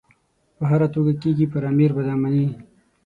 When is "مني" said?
2.21-2.47